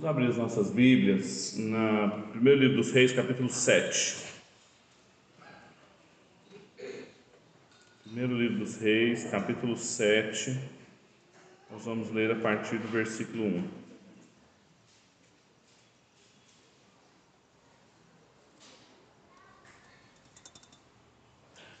[0.00, 4.16] Vamos abrir as nossas Bíblias no primeiro livro dos Reis, capítulo 7.
[8.04, 10.58] Primeiro livro dos Reis, capítulo 7.
[11.70, 13.68] Nós vamos ler a partir do versículo 1.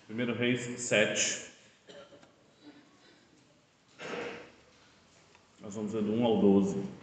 [0.08, 1.46] Primeiro Reis 7.
[5.62, 7.00] Nós vamos ler do 1 ao 12.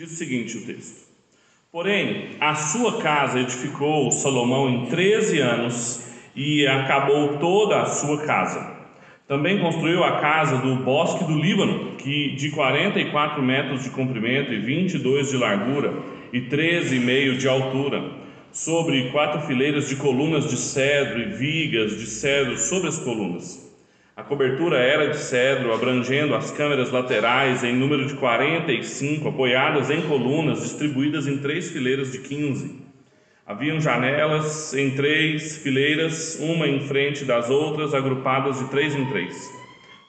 [0.00, 1.06] Diz o seguinte o texto:
[1.70, 8.78] Porém, a sua casa edificou Salomão em 13 anos e acabou toda a sua casa.
[9.28, 14.60] Também construiu a casa do bosque do Líbano, que de 44 metros de comprimento e
[14.60, 15.92] 22 de largura
[16.32, 18.10] e 13,5 de altura,
[18.50, 23.69] sobre quatro fileiras de colunas de cedro e vigas de cedro sobre as colunas.
[24.20, 30.02] A cobertura era de cedro, abrangendo as câmeras laterais em número de 45, apoiadas em
[30.02, 32.84] colunas distribuídas em três fileiras de 15.
[33.46, 39.34] Haviam janelas em três fileiras, uma em frente das outras, agrupadas de três em três.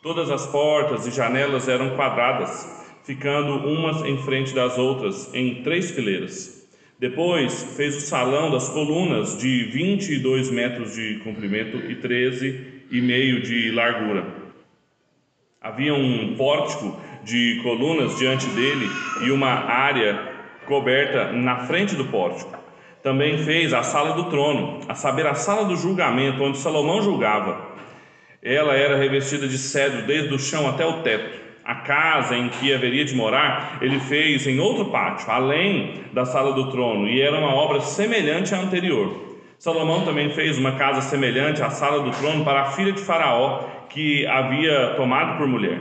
[0.03, 2.67] Todas as portas e janelas eram quadradas,
[3.05, 6.60] ficando umas em frente das outras, em três fileiras.
[7.01, 13.41] Depois fez o salão das colunas de 22 metros de comprimento e 13 e meio
[13.41, 14.23] de largura.
[15.59, 18.87] Havia um pórtico de colunas diante dele
[19.25, 20.31] e uma área
[20.67, 22.55] coberta na frente do pórtico.
[23.01, 27.67] Também fez a sala do trono, a saber, a sala do julgamento, onde Salomão julgava.
[28.43, 31.50] Ela era revestida de cedro desde o chão até o teto.
[31.63, 36.53] A casa em que haveria de morar, ele fez em outro pátio, além da sala
[36.53, 39.31] do trono, e era uma obra semelhante à anterior.
[39.59, 43.63] Salomão também fez uma casa semelhante à sala do trono para a filha de Faraó,
[43.89, 45.79] que havia tomado por mulher.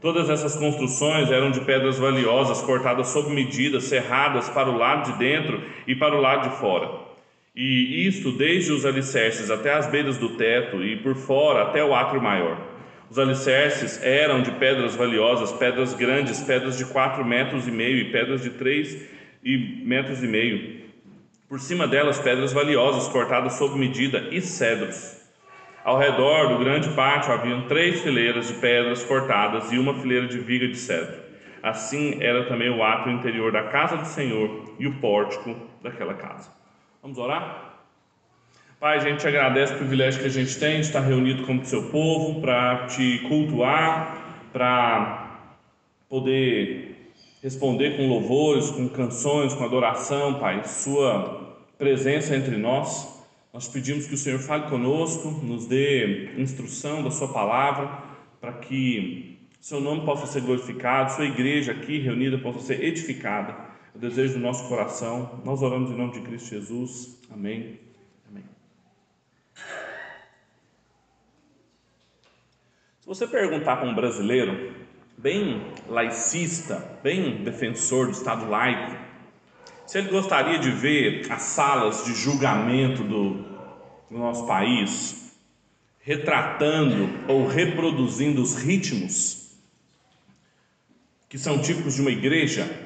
[0.00, 5.18] Todas essas construções eram de pedras valiosas, cortadas sob medida, serradas para o lado de
[5.18, 6.88] dentro e para o lado de fora.
[7.56, 11.94] E isto desde os alicerces até as beiras do teto e por fora até o
[11.94, 12.75] átrio maior.
[13.08, 18.10] Os alicerces eram de pedras valiosas, pedras grandes, pedras de quatro metros e meio e
[18.10, 19.08] pedras de três
[19.84, 20.86] metros e meio
[21.48, 25.24] por cima delas, pedras valiosas cortadas sob medida e cedros.
[25.84, 30.38] Ao redor do grande pátio haviam três fileiras de pedras cortadas e uma fileira de
[30.38, 31.22] viga de cedro.
[31.62, 36.50] Assim era também o átrio interior da casa do Senhor e o pórtico daquela casa.
[37.00, 37.65] Vamos orar?
[38.78, 41.64] Pai, a gente te agradece o privilégio que a gente tem de estar reunido como
[41.64, 45.50] seu povo para te cultuar, para
[46.10, 47.10] poder
[47.42, 53.24] responder com louvores, com canções, com adoração, Pai, Sua presença entre nós.
[53.50, 57.88] Nós pedimos que o Senhor fale conosco, nos dê instrução da Sua palavra,
[58.38, 63.56] para que Seu nome possa ser glorificado, Sua igreja aqui reunida possa ser edificada.
[63.94, 65.40] O desejo do nosso coração.
[65.46, 67.18] Nós oramos em nome de Cristo Jesus.
[67.32, 67.85] Amém.
[73.00, 74.74] Se você perguntar para um brasileiro
[75.16, 78.96] bem laicista, bem defensor do Estado laico,
[79.86, 83.34] se ele gostaria de ver as salas de julgamento do,
[84.10, 85.26] do nosso país
[86.00, 89.46] retratando ou reproduzindo os ritmos
[91.28, 92.85] que são típicos de uma igreja,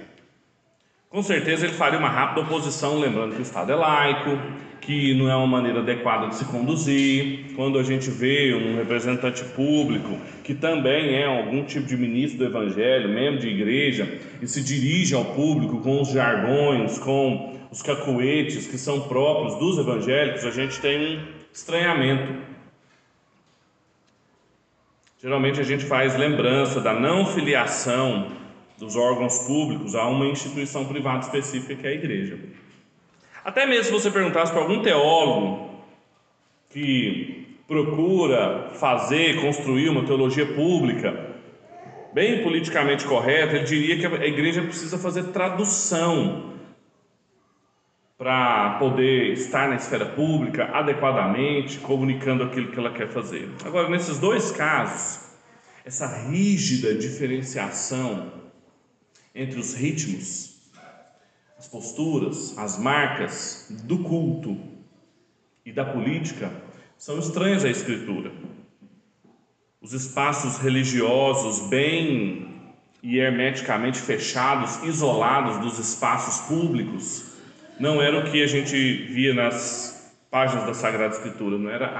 [1.10, 4.38] com certeza ele faria uma rápida oposição, lembrando que o Estado é laico,
[4.80, 7.52] que não é uma maneira adequada de se conduzir.
[7.56, 12.44] Quando a gente vê um representante público que também é algum tipo de ministro do
[12.44, 18.68] Evangelho, membro de igreja, e se dirige ao público com os jargões, com os cacuetes
[18.68, 21.22] que são próprios dos evangélicos, a gente tem um
[21.52, 22.34] estranhamento.
[25.20, 28.39] Geralmente a gente faz lembrança da não filiação
[28.80, 32.38] dos órgãos públicos a uma instituição privada específica que é a igreja.
[33.44, 35.70] Até mesmo se você perguntasse para algum teólogo
[36.70, 41.36] que procura fazer, construir uma teologia pública,
[42.14, 46.54] bem politicamente correta, ele diria que a igreja precisa fazer tradução
[48.16, 53.48] para poder estar na esfera pública adequadamente, comunicando aquilo que ela quer fazer.
[53.64, 55.30] Agora, nesses dois casos,
[55.84, 58.40] essa rígida diferenciação
[59.34, 60.50] entre os ritmos
[61.60, 64.56] as posturas, as marcas do culto
[65.64, 66.50] e da política
[66.96, 68.32] são estranhas à Escritura.
[69.78, 72.48] Os espaços religiosos bem
[73.02, 77.36] e hermeticamente fechados, isolados dos espaços públicos,
[77.78, 78.74] não era o que a gente
[79.12, 81.94] via nas páginas da Sagrada Escritura, não era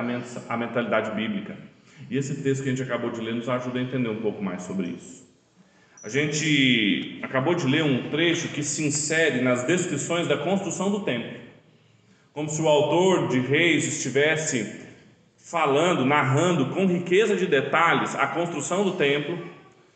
[0.49, 1.55] a mentalidade bíblica.
[2.09, 4.43] E esse texto que a gente acabou de ler nos ajuda a entender um pouco
[4.43, 5.30] mais sobre isso.
[6.03, 11.01] A gente acabou de ler um trecho que se insere nas descrições da construção do
[11.01, 11.39] templo,
[12.33, 14.81] como se o autor de Reis estivesse
[15.37, 19.39] falando, narrando com riqueza de detalhes a construção do templo,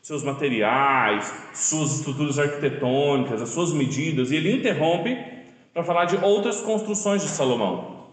[0.02, 5.16] seus materiais, suas estruturas arquitetônicas, as suas medidas, e ele interrompe
[5.72, 8.08] para falar de outras construções de Salomão.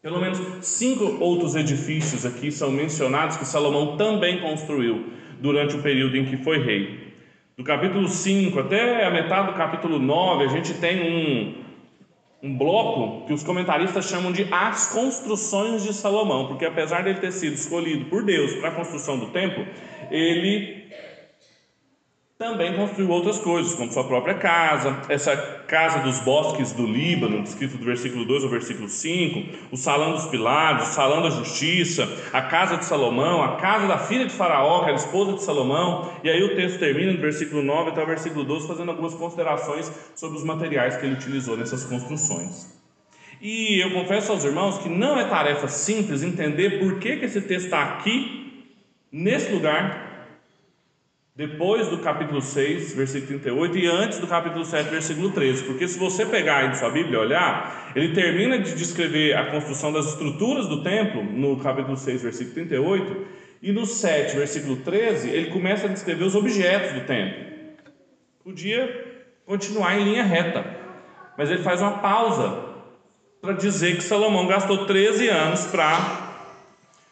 [0.00, 5.06] Pelo menos cinco outros edifícios aqui são mencionados que Salomão também construiu
[5.40, 7.05] durante o período em que foi rei.
[7.56, 11.54] Do capítulo 5 até a metade do capítulo 9, a gente tem um,
[12.42, 17.32] um bloco que os comentaristas chamam de as construções de Salomão, porque apesar dele ter
[17.32, 19.66] sido escolhido por Deus para a construção do templo,
[20.10, 20.84] ele
[22.38, 25.34] também construiu outras coisas, como sua própria casa, essa
[25.66, 30.26] casa dos bosques do Líbano, descrito do versículo 2 ao versículo 5, o salão dos
[30.26, 34.80] pilares, o salão da justiça, a casa de Salomão, a casa da filha de Faraó,
[34.80, 38.06] que era esposa de Salomão, e aí o texto termina no versículo 9 até o
[38.06, 42.76] versículo 12, fazendo algumas considerações sobre os materiais que ele utilizou nessas construções.
[43.40, 47.40] E eu confesso aos irmãos que não é tarefa simples entender por que, que esse
[47.40, 48.66] texto está aqui,
[49.10, 50.05] nesse lugar,
[51.36, 55.64] depois do capítulo 6, versículo 38, e antes do capítulo 7, versículo 13.
[55.64, 59.50] Porque se você pegar aí na sua Bíblia e olhar, ele termina de descrever a
[59.50, 63.26] construção das estruturas do templo, no capítulo 6, versículo 38,
[63.60, 67.44] e no 7, versículo 13, ele começa a descrever os objetos do templo.
[68.42, 70.64] Podia continuar em linha reta,
[71.36, 72.64] mas ele faz uma pausa
[73.42, 76.34] para dizer que Salomão gastou 13 anos para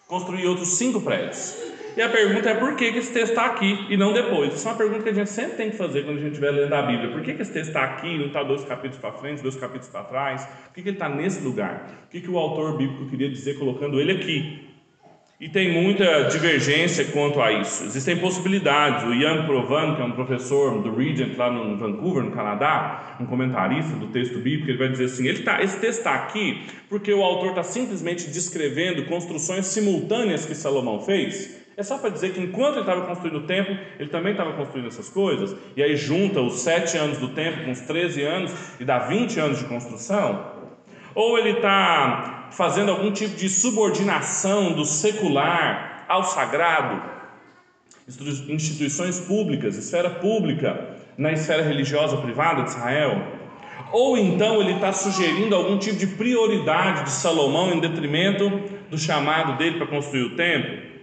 [0.09, 1.64] construir outros cinco prédios.
[1.97, 4.53] E a pergunta é por que, que esse texto está aqui e não depois?
[4.53, 6.51] Isso é uma pergunta que a gente sempre tem que fazer quando a gente estiver
[6.51, 7.13] lendo a Bíblia.
[7.13, 9.55] Por que, que esse texto está aqui e não está dois capítulos para frente, dois
[9.55, 10.45] capítulos para trás?
[10.45, 11.89] Por que, que ele está nesse lugar?
[12.07, 14.75] O que, que o autor bíblico queria dizer colocando ele aqui?
[15.41, 17.85] E tem muita divergência quanto a isso.
[17.85, 19.05] Existem possibilidades.
[19.05, 23.27] O Ian Provan, que é um professor do Regent lá no Vancouver, no Canadá, um
[23.27, 27.13] comentarista do texto bíblico, ele vai dizer assim: ele tá, esse texto está aqui porque
[27.13, 32.41] o autor está simplesmente descrevendo construções simultâneas que Salomão fez é só para dizer que
[32.41, 36.41] enquanto ele estava construindo o templo, ele também estava construindo essas coisas, e aí junta
[36.41, 40.53] os sete anos do templo com os 13 anos e dá 20 anos de construção?
[41.15, 47.03] Ou ele está fazendo algum tipo de subordinação do secular ao sagrado?
[48.49, 53.21] Instituições públicas, esfera pública, na esfera religiosa privada de Israel?
[53.93, 58.51] Ou então ele está sugerindo algum tipo de prioridade de Salomão em detrimento
[58.91, 60.94] do chamado dele para construir o templo?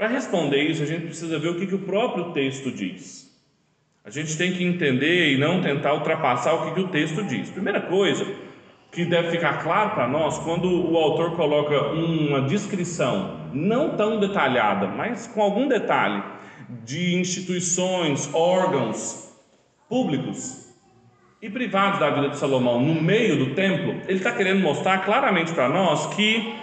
[0.00, 3.38] Para responder isso, a gente precisa ver o que, que o próprio texto diz.
[4.02, 7.50] A gente tem que entender e não tentar ultrapassar o que, que o texto diz.
[7.50, 8.26] Primeira coisa
[8.90, 14.86] que deve ficar claro para nós, quando o autor coloca uma descrição não tão detalhada,
[14.86, 16.22] mas com algum detalhe,
[16.82, 19.38] de instituições, órgãos
[19.86, 20.74] públicos
[21.42, 25.52] e privados da vida de Salomão no meio do templo, ele está querendo mostrar claramente
[25.52, 26.54] para nós que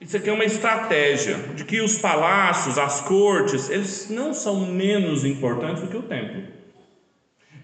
[0.00, 5.24] isso aqui é uma estratégia de que os palácios, as cortes, eles não são menos
[5.24, 6.42] importantes do que o templo.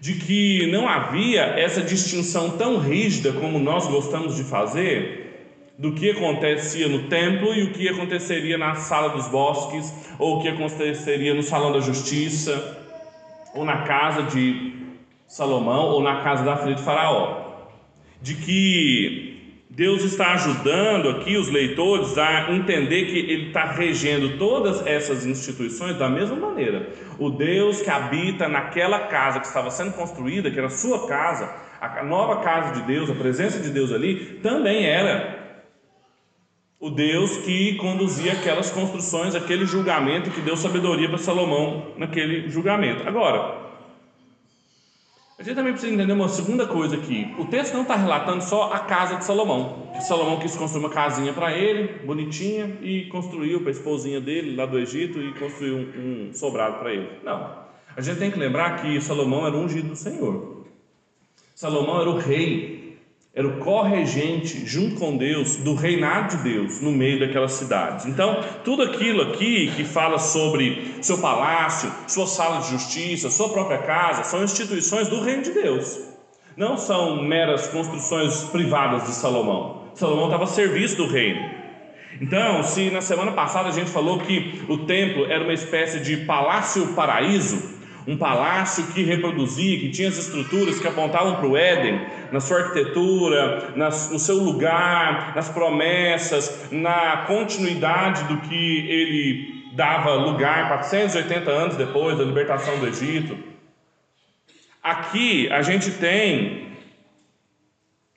[0.01, 5.23] De que não havia essa distinção tão rígida como nós gostamos de fazer
[5.77, 10.41] do que acontecia no templo e o que aconteceria na sala dos bosques, ou o
[10.41, 12.77] que aconteceria no salão da justiça,
[13.53, 14.73] ou na casa de
[15.27, 17.45] Salomão, ou na casa da filha de Faraó.
[18.21, 19.34] De que
[19.75, 25.97] Deus está ajudando aqui os leitores a entender que Ele está regendo todas essas instituições
[25.97, 26.93] da mesma maneira.
[27.19, 31.53] O Deus que habita naquela casa que estava sendo construída, que era a sua casa,
[31.81, 35.59] a nova casa de Deus, a presença de Deus ali, também era
[36.79, 43.05] o Deus que conduzia aquelas construções, aquele julgamento que deu sabedoria para Salomão naquele julgamento.
[43.05, 43.64] Agora,
[45.37, 47.35] a gente também precisa entender uma segunda coisa aqui.
[47.37, 49.91] O texto não está relatando só a casa de Salomão.
[49.99, 54.65] Salomão quis construir uma casinha para ele, bonitinha, e construiu para a esposinha dele lá
[54.65, 57.09] do Egito e construiu um, um sobrado para ele.
[57.23, 57.65] Não.
[57.97, 60.63] A gente tem que lembrar que Salomão era ungido do Senhor.
[61.53, 62.84] Salomão era o rei
[63.35, 68.05] era o corregente, junto com Deus, do reinado de Deus no meio daquelas cidades.
[68.05, 73.79] Então, tudo aquilo aqui que fala sobre seu palácio, sua sala de justiça, sua própria
[73.79, 75.99] casa, são instituições do reino de Deus.
[76.55, 79.89] Não são meras construções privadas de Salomão.
[79.95, 81.41] Salomão estava a serviço do reino.
[82.21, 86.15] Então, se na semana passada a gente falou que o templo era uma espécie de
[86.25, 87.74] palácio paraíso,
[88.07, 91.99] um palácio que reproduzia, que tinha as estruturas que apontavam para o Éden,
[92.31, 100.13] na sua arquitetura, nas, no seu lugar, nas promessas, na continuidade do que ele dava
[100.13, 103.37] lugar 480 anos depois da libertação do Egito.
[104.81, 106.65] Aqui a gente tem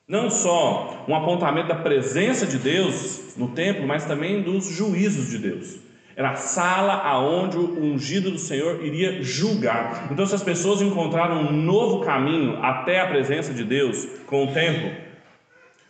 [0.06, 5.38] não só um apontamento da presença de Deus no templo, mas também dos juízos de
[5.38, 5.87] Deus.
[6.18, 10.08] Era a sala aonde o ungido do Senhor iria julgar.
[10.10, 14.52] Então, se as pessoas encontraram um novo caminho até a presença de Deus com o
[14.52, 14.90] templo,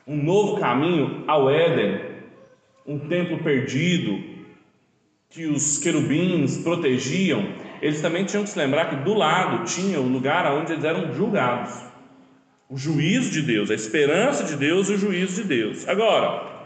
[0.06, 2.02] um novo caminho ao Éden,
[2.86, 4.22] um templo perdido
[5.30, 7.48] que os querubins protegiam,
[7.80, 11.10] eles também tinham que se lembrar que do lado tinha o lugar onde eles eram
[11.14, 11.74] julgados.
[12.68, 15.88] O juízo de Deus, a esperança de Deus e o juízo de Deus.
[15.88, 16.57] Agora,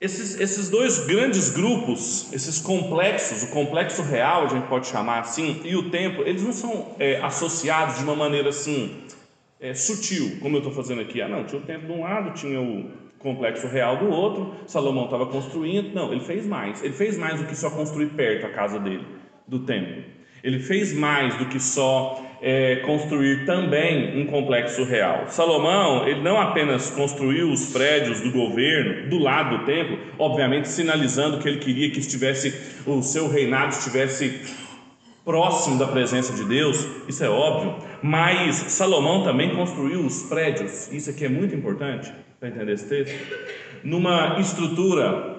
[0.00, 5.60] esses, esses dois grandes grupos, esses complexos, o complexo real, a gente pode chamar assim,
[5.64, 9.02] e o templo, eles não são é, associados de uma maneira assim,
[9.60, 11.20] é, sutil, como eu estou fazendo aqui.
[11.20, 15.06] Ah, não, tinha o templo de um lado, tinha o complexo real do outro, Salomão
[15.06, 15.92] estava construindo.
[15.92, 16.80] Não, ele fez mais.
[16.82, 19.04] Ele fez mais do que só construir perto a casa dele,
[19.48, 20.04] do templo.
[20.44, 25.24] Ele fez mais do que só é, construir também um complexo real.
[25.28, 31.38] Salomão, ele não apenas construiu os prédios do governo do lado do templo, obviamente sinalizando
[31.38, 32.54] que ele queria que estivesse
[32.86, 34.40] o seu reinado estivesse
[35.24, 41.10] próximo da presença de Deus, isso é óbvio, mas Salomão também construiu os prédios, isso
[41.10, 43.14] aqui é muito importante para entender esse texto,
[43.84, 45.36] numa estrutura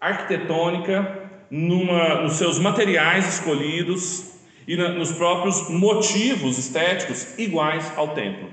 [0.00, 4.37] arquitetônica, numa, nos seus materiais escolhidos,
[4.68, 8.50] e na, nos próprios motivos estéticos iguais ao templo.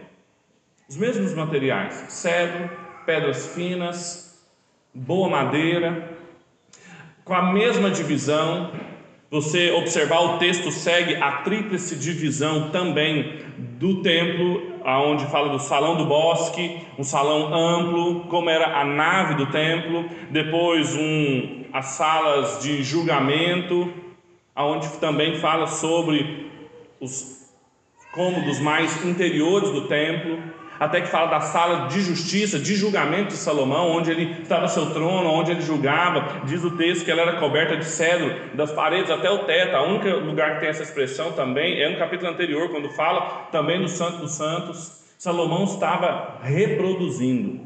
[0.87, 2.69] Os mesmos materiais: cedro,
[3.05, 4.41] pedras finas,
[4.93, 6.17] boa madeira,
[7.25, 8.71] com a mesma divisão.
[9.29, 15.97] Você observar o texto segue a tríplice divisão também do templo, aonde fala do salão
[15.97, 22.61] do bosque, um salão amplo, como era a nave do templo, depois um, as salas
[22.61, 23.91] de julgamento,
[24.55, 26.49] aonde também fala sobre
[26.99, 27.53] os
[28.13, 30.39] cômodos mais interiores do templo,
[30.79, 34.91] até que fala da sala de justiça, de julgamento de Salomão, onde ele estava seu
[34.91, 36.45] trono, onde ele julgava.
[36.45, 39.75] Diz o texto que ela era coberta de cedro, das paredes até o teto.
[39.75, 43.81] A única lugar que tem essa expressão também é no capítulo anterior, quando fala também
[43.81, 45.03] do Santo dos Santos.
[45.17, 47.61] Salomão estava reproduzindo,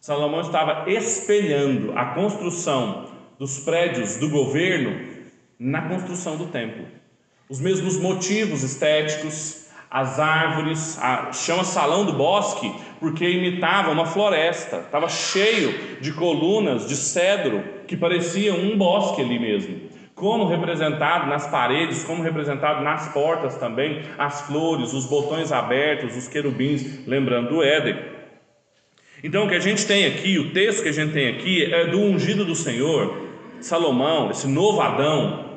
[0.00, 3.06] Salomão estava espelhando a construção
[3.38, 5.09] dos prédios do governo
[5.60, 6.86] na construção do templo.
[7.46, 14.78] Os mesmos motivos estéticos, as árvores, a, chama Salão do Bosque, porque imitava uma floresta,
[14.78, 19.90] estava cheio de colunas de cedro que pareciam um bosque ali mesmo.
[20.14, 26.28] Como representado nas paredes, como representado nas portas também, as flores, os botões abertos, os
[26.28, 27.98] querubins, lembrando do Éden.
[29.22, 31.86] Então, o que a gente tem aqui, o texto que a gente tem aqui é
[31.86, 33.28] do ungido do Senhor,
[33.60, 35.49] Salomão, esse novo Adão,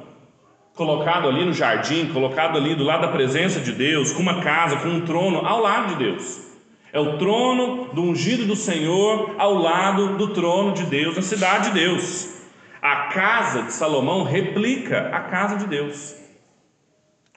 [0.75, 4.77] colocado ali no jardim, colocado ali do lado da presença de Deus, com uma casa,
[4.77, 6.42] com um trono ao lado de Deus.
[6.92, 11.70] É o trono do ungido do Senhor ao lado do trono de Deus, na cidade
[11.70, 12.42] de Deus.
[12.82, 16.15] A casa de Salomão replica a casa de Deus.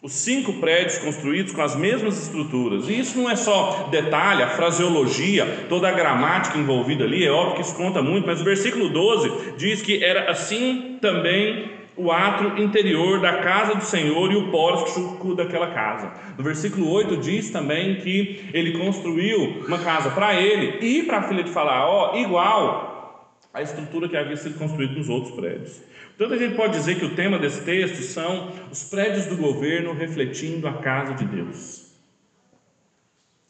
[0.02, 2.88] Os cinco prédios construídos com as mesmas estruturas.
[2.88, 7.56] E isso não é só detalhe, a fraseologia, toda a gramática envolvida ali, é óbvio
[7.56, 12.62] que isso conta muito, mas o versículo 12 diz que era assim também o átrio
[12.62, 16.12] interior da casa do Senhor e o pórtico daquela casa.
[16.36, 21.22] No versículo 8 diz também que ele construiu uma casa para ele e para a
[21.22, 25.80] filha de Faraó, igual à estrutura que havia sido construída nos outros prédios.
[26.16, 29.92] Portanto, a gente pode dizer que o tema desse texto são os prédios do governo
[29.94, 31.86] refletindo a casa de Deus.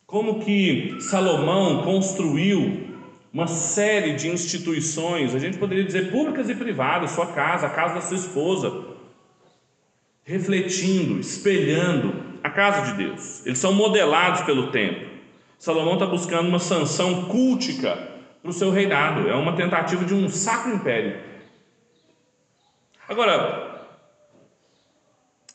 [0.07, 2.86] Como que Salomão construiu
[3.33, 7.95] uma série de instituições, a gente poderia dizer públicas e privadas, sua casa, a casa
[7.95, 8.85] da sua esposa,
[10.25, 13.45] refletindo, espelhando a casa de Deus.
[13.45, 15.07] Eles são modelados pelo tempo.
[15.59, 17.97] Salomão está buscando uma sanção cultica
[18.43, 21.21] para o seu reinado, é uma tentativa de um sacro império.
[23.09, 23.67] Agora,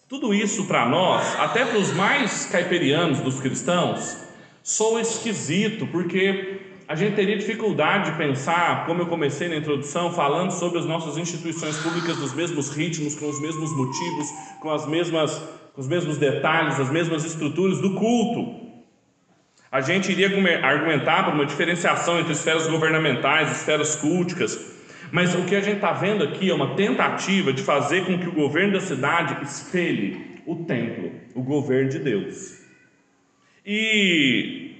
[0.07, 4.17] tudo isso para nós, até para os mais caiperianos dos cristãos,
[4.61, 10.51] soa esquisito, porque a gente teria dificuldade de pensar, como eu comecei na introdução, falando
[10.51, 14.27] sobre as nossas instituições públicas nos mesmos ritmos, com os mesmos motivos,
[14.59, 15.41] com, as mesmas,
[15.73, 18.59] com os mesmos detalhes, as mesmas estruturas do culto.
[19.71, 20.27] A gente iria
[20.65, 24.59] argumentar por uma diferenciação entre esferas governamentais, esferas culticas,
[25.13, 28.27] mas o que a gente está vendo aqui é uma tentativa de fazer com que
[28.27, 32.59] o governo da cidade espelhe o templo, o governo de Deus.
[33.65, 34.70] E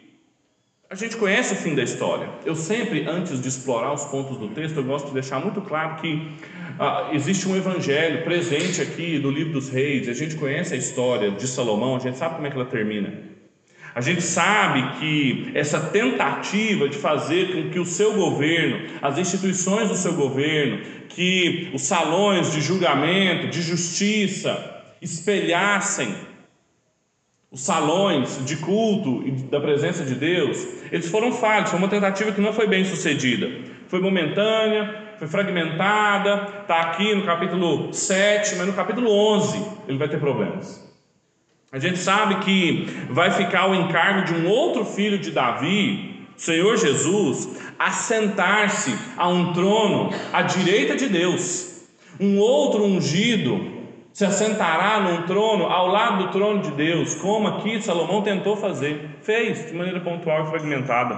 [0.91, 2.27] A gente conhece o fim da história.
[2.45, 5.95] Eu sempre, antes de explorar os pontos do texto, eu gosto de deixar muito claro
[6.01, 6.33] que
[6.77, 10.09] ah, existe um evangelho presente aqui no livro dos reis.
[10.09, 13.13] A gente conhece a história de Salomão, a gente sabe como é que ela termina.
[13.95, 19.87] A gente sabe que essa tentativa de fazer com que o seu governo, as instituições
[19.87, 26.13] do seu governo, que os salões de julgamento, de justiça, espelhassem
[27.51, 32.31] os salões de culto e da presença de Deus, eles foram falhos, foi uma tentativa
[32.31, 33.51] que não foi bem sucedida.
[33.89, 40.07] Foi momentânea, foi fragmentada, está aqui no capítulo 7, mas no capítulo 11 ele vai
[40.07, 40.89] ter problemas.
[41.73, 46.77] A gente sabe que vai ficar o encargo de um outro filho de Davi, Senhor
[46.77, 51.85] Jesus, assentar-se a um trono à direita de Deus.
[52.17, 53.80] Um outro ungido
[54.13, 59.17] se assentará num trono ao lado do trono de Deus, como aqui Salomão tentou fazer,
[59.21, 61.17] fez de maneira pontual e fragmentada.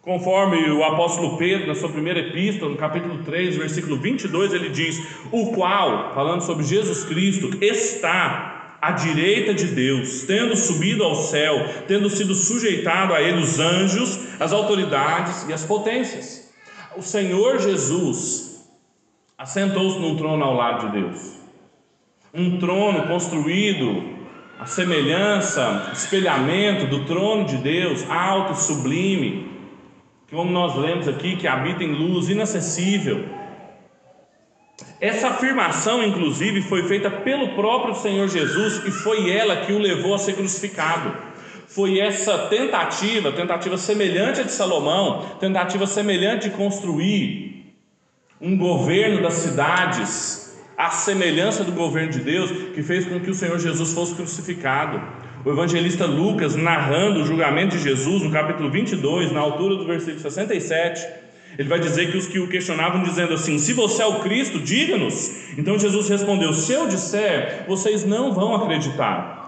[0.00, 5.00] Conforme o apóstolo Pedro, na sua primeira epístola, no capítulo 3, versículo 22, ele diz:
[5.30, 11.54] O qual, falando sobre Jesus Cristo, está à direita de Deus, tendo subido ao céu,
[11.86, 16.52] tendo sido sujeitado a ele os anjos, as autoridades e as potências.
[16.96, 18.66] O Senhor Jesus
[19.38, 21.41] assentou-se num trono ao lado de Deus
[22.34, 24.10] um trono construído
[24.58, 29.50] a semelhança, espelhamento do trono de Deus, alto sublime,
[30.30, 33.24] como nós lemos aqui, que habita em luz inacessível.
[35.00, 40.14] Essa afirmação, inclusive, foi feita pelo próprio Senhor Jesus e foi ela que o levou
[40.14, 41.12] a ser crucificado.
[41.66, 47.74] Foi essa tentativa, tentativa semelhante a de Salomão, tentativa semelhante de construir
[48.40, 50.41] um governo das cidades,
[50.86, 55.00] a semelhança do governo de Deus, que fez com que o Senhor Jesus fosse crucificado.
[55.44, 60.20] O evangelista Lucas, narrando o julgamento de Jesus, no capítulo 22, na altura do versículo
[60.20, 61.06] 67,
[61.56, 64.58] ele vai dizer que os que o questionavam, dizendo assim: Se você é o Cristo,
[64.58, 65.56] diga-nos.
[65.56, 69.40] Então Jesus respondeu: Se eu disser, vocês não vão acreditar.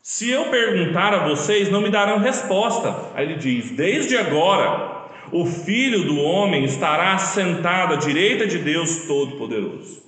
[0.00, 2.94] Se eu perguntar a vocês, não me darão resposta.
[3.16, 9.06] Aí ele diz: Desde agora, o Filho do Homem estará assentado à direita de Deus
[9.06, 10.07] Todo-Poderoso.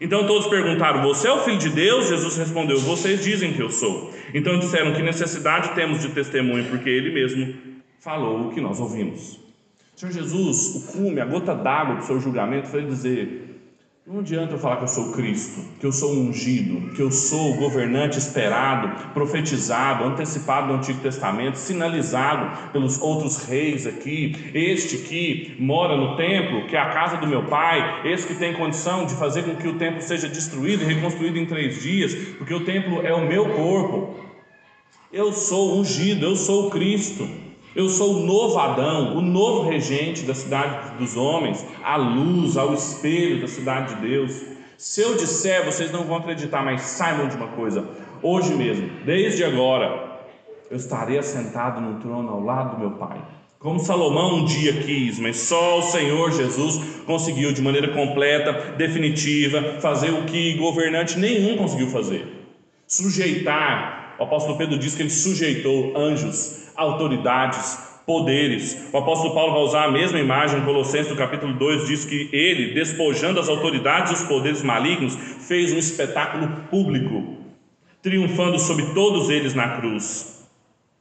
[0.00, 2.08] Então todos perguntaram: Você é o filho de Deus?
[2.08, 4.12] Jesus respondeu: Vocês dizem que eu sou.
[4.32, 7.54] Então disseram: Que necessidade temos de testemunho, porque ele mesmo
[8.00, 9.40] falou o que nós ouvimos.
[9.96, 13.43] Senhor Jesus, o cume, a gota d'água do seu julgamento foi dizer:
[14.06, 17.52] não adianta eu falar que eu sou Cristo, que eu sou ungido, que eu sou
[17.52, 25.56] o governante esperado, profetizado, antecipado no Antigo Testamento, sinalizado pelos outros reis aqui, este que
[25.58, 29.14] mora no templo, que é a casa do meu pai, esse que tem condição de
[29.14, 33.00] fazer com que o templo seja destruído e reconstruído em três dias, porque o templo
[33.06, 34.16] é o meu corpo.
[35.10, 37.26] Eu sou ungido, eu sou Cristo.
[37.74, 42.72] Eu sou o novo Adão, o novo regente da cidade dos homens, a luz, ao
[42.72, 44.42] espelho da cidade de Deus.
[44.78, 47.84] Se eu disser, vocês não vão acreditar, mas saibam de uma coisa:
[48.22, 50.20] hoje mesmo, desde agora,
[50.70, 53.20] eu estarei assentado no trono ao lado do meu Pai.
[53.58, 59.80] Como Salomão um dia quis, mas só o Senhor Jesus conseguiu de maneira completa, definitiva,
[59.80, 62.24] fazer o que governante nenhum conseguiu fazer.
[62.86, 68.88] Sujeitar, o apóstolo Pedro diz que ele sujeitou anjos autoridades, poderes.
[68.92, 72.28] O apóstolo Paulo vai usar a mesma imagem em Colossenses, no capítulo 2, diz que
[72.32, 77.38] ele, despojando as autoridades e os poderes malignos, fez um espetáculo público,
[78.02, 80.34] triunfando sobre todos eles na cruz.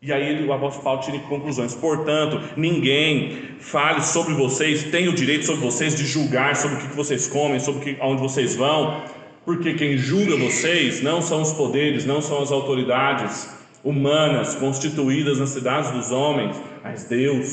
[0.02, 1.74] E aí o apóstolo Paulo tira conclusões.
[1.74, 6.94] Portanto, ninguém fale sobre vocês, tem o direito sobre vocês de julgar sobre o que
[6.94, 9.02] vocês comem, sobre aonde vocês vão,
[9.46, 13.48] porque quem julga vocês não são os poderes, não são as autoridades,
[13.84, 17.46] humanas constituídas nas cidades dos homens, mas Deus,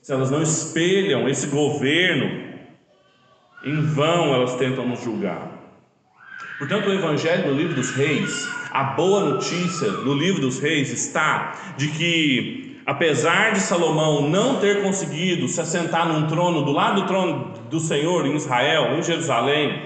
[0.00, 2.46] se elas não espelham esse governo,
[3.64, 5.50] em vão elas tentam nos julgar.
[6.58, 11.74] Portanto, o Evangelho no livro dos Reis, a boa notícia no livro dos Reis está
[11.76, 17.06] de que, apesar de Salomão não ter conseguido se assentar num trono, do lado do
[17.06, 19.82] trono do Senhor em Israel, em Jerusalém,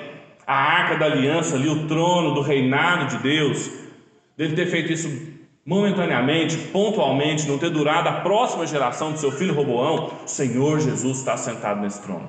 [0.46, 3.70] a arca da aliança ali, o trono do reinado de Deus,
[4.36, 5.29] dele ter feito isso
[5.70, 11.18] momentaneamente, pontualmente, não ter durado a próxima geração do seu filho Roboão, o Senhor Jesus
[11.18, 12.28] está sentado nesse trono.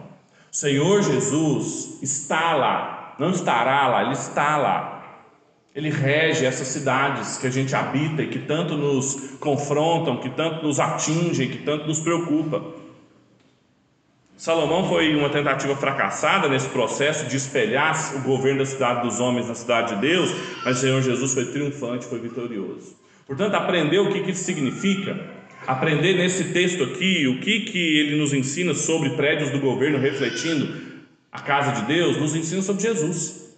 [0.51, 4.99] O Senhor Jesus está lá, não estará lá, ele está lá.
[5.73, 10.63] Ele rege essas cidades que a gente habita e que tanto nos confrontam, que tanto
[10.63, 12.61] nos atingem, que tanto nos preocupa.
[14.37, 19.47] Salomão foi uma tentativa fracassada nesse processo de espelhar o governo da cidade dos homens
[19.47, 20.29] na cidade de Deus,
[20.63, 23.00] mas o Senhor Jesus foi triunfante, foi vitorioso.
[23.31, 25.17] Portanto, aprender o que isso significa,
[25.65, 30.99] aprender nesse texto aqui o que, que ele nos ensina sobre prédios do governo refletindo
[31.31, 33.55] a casa de Deus, nos ensina sobre Jesus.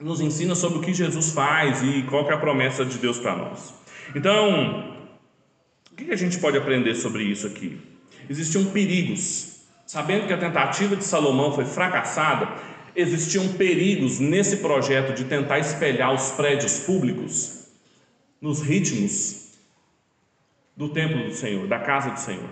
[0.00, 3.36] Nos ensina sobre o que Jesus faz e qual é a promessa de Deus para
[3.36, 3.74] nós.
[4.14, 4.96] Então,
[5.92, 7.78] o que a gente pode aprender sobre isso aqui?
[8.26, 9.66] Existiam perigos.
[9.86, 12.48] Sabendo que a tentativa de Salomão foi fracassada,
[12.96, 17.59] existiam perigos nesse projeto de tentar espelhar os prédios públicos
[18.40, 19.58] nos ritmos
[20.76, 22.48] do templo do Senhor, da casa do Senhor.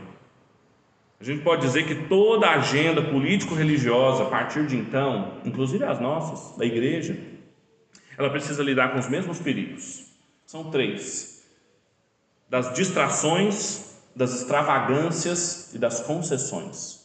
[1.20, 5.98] A gente pode dizer que toda a agenda político-religiosa, a partir de então, inclusive as
[5.98, 7.18] nossas, da igreja,
[8.16, 10.07] ela precisa lidar com os mesmos perigos.
[10.46, 11.44] São três:
[12.48, 16.98] das distrações, das extravagâncias e das concessões.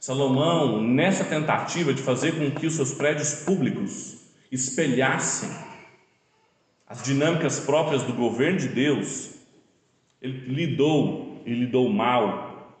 [0.00, 4.16] Salomão, nessa tentativa de fazer com que os seus prédios públicos
[4.50, 5.48] espelhassem
[6.94, 9.34] as dinâmicas próprias do governo de Deus,
[10.22, 12.72] ele lidou e lidou mal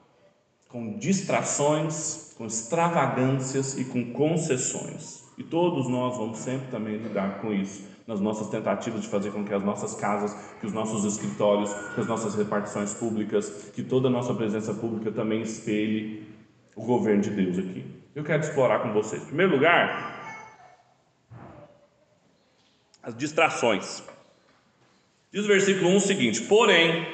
[0.68, 5.24] com distrações, com extravagâncias e com concessões.
[5.36, 9.44] E todos nós vamos sempre também lidar com isso nas nossas tentativas de fazer com
[9.44, 14.06] que as nossas casas, que os nossos escritórios, que as nossas repartições públicas, que toda
[14.06, 16.22] a nossa presença pública também espelhe
[16.76, 17.84] o governo de Deus aqui.
[18.14, 19.22] Eu quero explorar com vocês.
[19.22, 20.13] Em primeiro lugar,
[23.04, 24.02] as distrações.
[25.32, 27.06] Diz o versículo 1 o seguinte: Porém,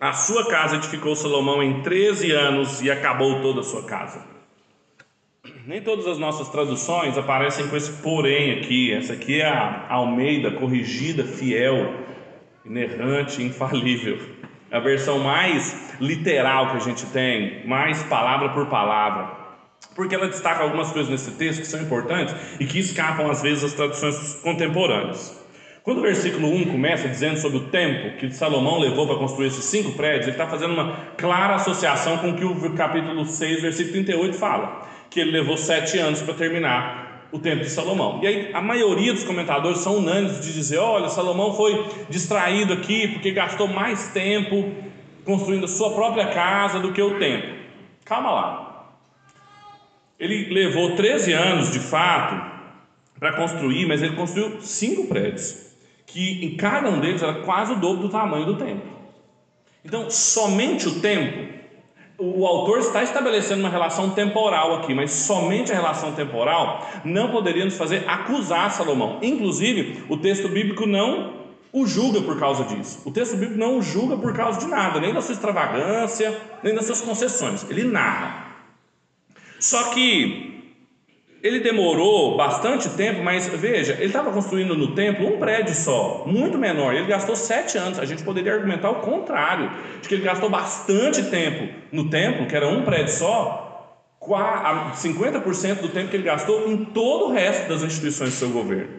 [0.00, 4.24] a sua casa edificou Salomão em 13 anos e acabou toda a sua casa.
[5.66, 8.92] Nem todas as nossas traduções aparecem com esse porém aqui.
[8.92, 11.94] Essa aqui é a Almeida corrigida, fiel,
[12.64, 14.18] inerrante, infalível.
[14.70, 19.43] É a versão mais literal que a gente tem, mais palavra por palavra.
[19.94, 23.62] Porque ela destaca algumas coisas nesse texto que são importantes e que escapam às vezes
[23.62, 25.44] das traduções contemporâneas.
[25.84, 29.66] Quando o versículo 1 começa dizendo sobre o tempo que Salomão levou para construir esses
[29.66, 33.92] cinco prédios, ele está fazendo uma clara associação com o que o capítulo 6, versículo
[33.92, 38.20] 38 fala, que ele levou sete anos para terminar o tempo de Salomão.
[38.22, 43.08] E aí a maioria dos comentadores são unânimes de dizer: olha, Salomão foi distraído aqui
[43.08, 44.72] porque gastou mais tempo
[45.24, 47.48] construindo a sua própria casa do que o tempo.
[48.06, 48.73] Calma lá.
[50.18, 52.52] Ele levou 13 anos de fato
[53.18, 55.64] para construir, mas ele construiu cinco prédios
[56.06, 58.88] que em cada um deles era quase o dobro do tamanho do templo.
[59.84, 61.52] Então, somente o tempo,
[62.16, 67.64] o autor está estabelecendo uma relação temporal aqui, mas somente a relação temporal não poderia
[67.64, 69.18] nos fazer acusar Salomão.
[69.22, 73.02] Inclusive, o texto bíblico não o julga por causa disso.
[73.04, 76.72] O texto bíblico não o julga por causa de nada, nem da sua extravagância, nem
[76.72, 77.68] das suas concessões.
[77.68, 78.43] Ele narra.
[79.64, 80.62] Só que
[81.42, 86.58] ele demorou bastante tempo, mas veja, ele estava construindo no templo um prédio só, muito
[86.58, 86.94] menor.
[86.94, 87.98] Ele gastou sete anos.
[87.98, 89.70] A gente poderia argumentar o contrário,
[90.02, 95.88] de que ele gastou bastante tempo no templo, que era um prédio só, 50% do
[95.88, 98.90] tempo que ele gastou em todo o resto das instituições do seu governo.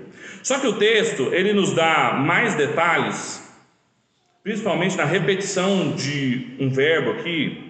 [0.42, 3.40] Só que o texto ele nos dá mais detalhes,
[4.44, 7.65] principalmente na repetição de um verbo aqui,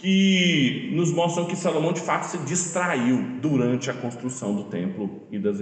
[0.00, 5.38] que nos mostram que Salomão de fato se distraiu durante a construção do templo e
[5.38, 5.60] das,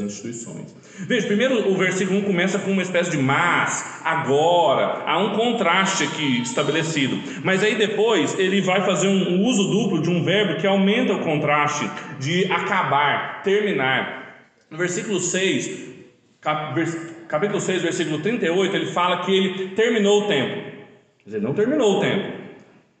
[0.00, 0.76] instituições.
[1.08, 6.04] Veja, primeiro o versículo 1 começa com uma espécie de mas, agora, há um contraste
[6.04, 10.68] aqui estabelecido, mas aí depois ele vai fazer um, uso duplo de um verbo que
[10.68, 14.46] aumenta o contraste de acabar, terminar.
[14.70, 15.96] No versículo 6,
[16.40, 20.70] cap, vers, capítulo 6, versículo 38, ele fala que ele terminou o tempo.
[21.18, 22.39] Quer dizer, não terminou o tempo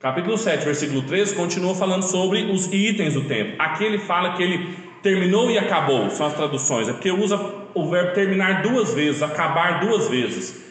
[0.00, 3.56] Capítulo 7, versículo 13, continua falando sobre os itens do templo.
[3.58, 7.36] Aqui ele fala que ele terminou e acabou, são as traduções, é porque usa
[7.74, 10.64] o verbo terminar duas vezes, acabar duas vezes.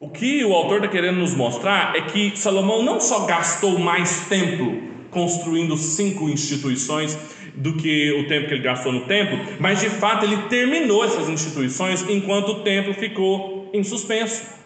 [0.00, 4.26] O que o autor está querendo nos mostrar é que Salomão não só gastou mais
[4.28, 7.18] tempo construindo cinco instituições
[7.54, 11.28] do que o tempo que ele gastou no templo, mas de fato ele terminou essas
[11.28, 14.57] instituições enquanto o templo ficou em suspenso.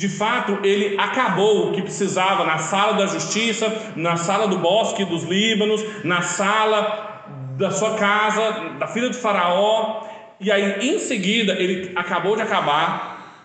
[0.00, 5.04] De fato, ele acabou o que precisava na sala da justiça, na sala do bosque
[5.04, 7.22] dos Líbanos, na sala
[7.58, 10.06] da sua casa, da filha de Faraó,
[10.40, 13.44] e aí em seguida ele acabou de acabar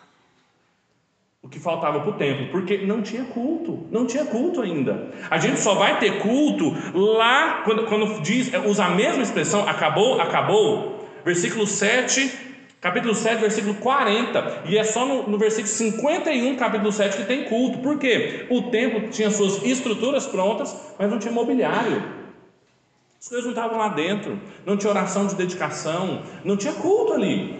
[1.43, 5.11] o que faltava para o templo, porque não tinha culto, não tinha culto ainda.
[5.29, 10.21] A gente só vai ter culto lá, quando, quando diz, usa a mesma expressão, acabou,
[10.21, 16.91] acabou, versículo 7 capítulo 7, versículo 40, e é só no, no, versículo 51, capítulo
[16.91, 17.79] 7, que tem culto.
[17.79, 18.45] Por quê?
[18.49, 22.03] O templo tinha suas estruturas prontas, mas não tinha mobiliário.
[23.19, 27.55] As coisas não estavam lá dentro, não tinha oração de dedicação, não tinha culto ali.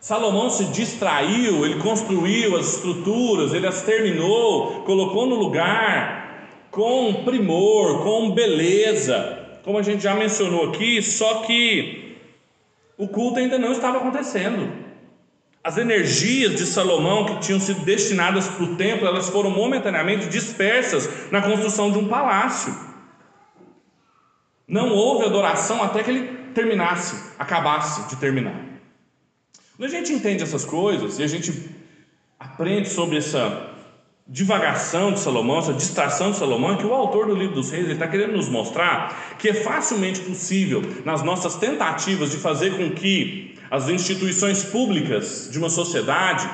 [0.00, 8.02] Salomão se distraiu, ele construiu as estruturas, ele as terminou, colocou no lugar com primor,
[8.02, 12.07] com beleza, como a gente já mencionou aqui, só que
[12.98, 14.70] o culto ainda não estava acontecendo.
[15.62, 21.30] As energias de Salomão que tinham sido destinadas para o templo, elas foram momentaneamente dispersas
[21.30, 22.76] na construção de um palácio.
[24.66, 28.64] Não houve adoração até que ele terminasse, acabasse de terminar.
[29.76, 31.70] Quando a gente entende essas coisas e a gente
[32.38, 33.67] aprende sobre essa
[34.28, 38.06] divagação de Salomão, essa distração de Salomão, que o autor do livro dos reis está
[38.06, 43.88] querendo nos mostrar que é facilmente possível, nas nossas tentativas de fazer com que as
[43.88, 46.46] instituições públicas de uma sociedade,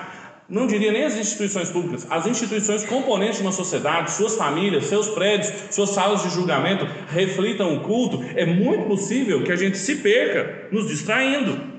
[0.49, 5.09] não diria nem as instituições públicas, as instituições componentes de uma sociedade, suas famílias, seus
[5.09, 9.97] prédios, suas salas de julgamento reflitam o culto, é muito possível que a gente se
[9.97, 11.74] perca nos distraindo.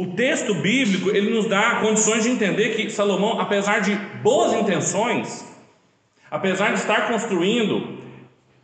[0.00, 5.44] O texto bíblico ele nos dá condições de entender que Salomão, apesar de boas intenções,
[6.30, 7.98] apesar de estar construindo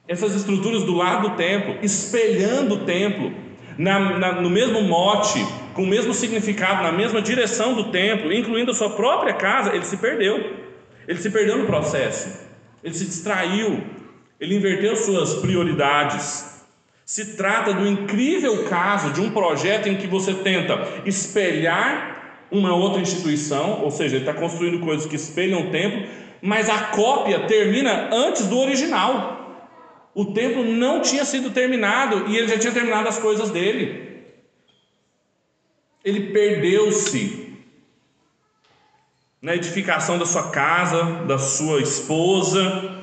[0.09, 3.35] essas estruturas do lado do templo, espelhando o templo,
[3.77, 5.39] na, na, no mesmo mote,
[5.75, 9.85] com o mesmo significado, na mesma direção do templo, incluindo a sua própria casa, ele
[9.85, 10.57] se perdeu.
[11.07, 12.49] Ele se perdeu no processo.
[12.83, 13.83] Ele se distraiu.
[14.41, 16.56] Ele inverteu suas prioridades.
[17.07, 23.01] Se trata do incrível caso de um projeto em que você tenta espelhar uma outra
[23.01, 26.05] instituição, ou seja, ele está construindo coisas que espelham o templo,
[26.43, 29.71] mas a cópia termina antes do original.
[30.17, 34.25] O templo não tinha sido terminado e ele já tinha terminado as coisas dele.
[36.05, 37.55] Ele perdeu-se
[39.41, 42.96] na edificação da sua casa, da sua esposa,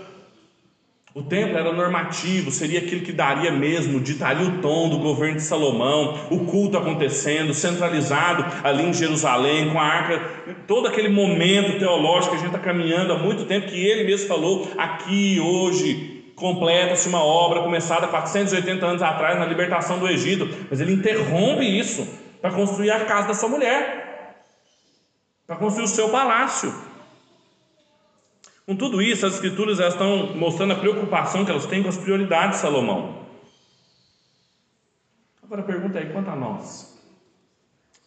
[1.16, 5.44] o templo era normativo, seria aquilo que daria mesmo, ditaria o tom do governo de
[5.44, 10.20] Salomão, o culto acontecendo, centralizado ali em Jerusalém, com a arca,
[10.66, 14.28] todo aquele momento teológico que a gente está caminhando há muito tempo, que ele mesmo
[14.28, 20.82] falou, aqui hoje completa-se uma obra começada 480 anos atrás na libertação do Egito, mas
[20.82, 22.08] ele interrompe isso
[22.42, 24.36] para construir a casa da sua mulher,
[25.46, 26.74] para construir o seu palácio.
[28.66, 32.58] Com tudo isso, as escrituras estão mostrando a preocupação que elas têm com as prioridades
[32.58, 33.24] de Salomão.
[35.44, 36.98] Agora a pergunta é: quanto a nós?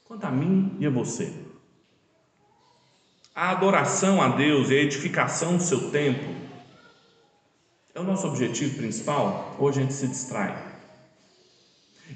[0.05, 1.31] Quanto a mim e a você?
[3.35, 6.35] A adoração a Deus e a edificação do seu templo
[7.95, 9.57] é o nosso objetivo principal?
[9.59, 10.57] Ou a gente se distrai?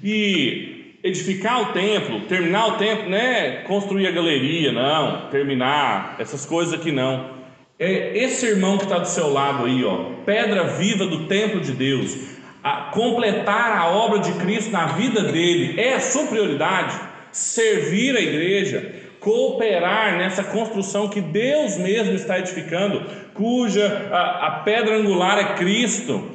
[0.01, 6.43] E edificar o templo, terminar o templo, não é construir a galeria, não, terminar, essas
[6.43, 7.40] coisas aqui não
[7.83, 11.71] é esse irmão que está do seu lado aí, ó, pedra viva do templo de
[11.71, 12.15] Deus,
[12.63, 16.95] a completar a obra de Cristo na vida dele, é a sua prioridade.
[17.31, 24.97] Servir a igreja, cooperar nessa construção que Deus mesmo está edificando, cuja a, a pedra
[24.97, 26.29] angular é Cristo,